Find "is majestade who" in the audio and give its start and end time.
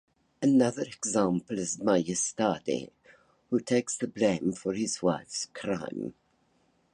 1.59-3.59